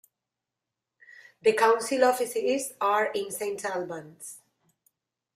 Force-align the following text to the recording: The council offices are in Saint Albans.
The 1.43 1.53
council 1.53 2.05
offices 2.05 2.73
are 2.81 3.11
in 3.11 3.29
Saint 3.29 3.63
Albans. 3.65 4.39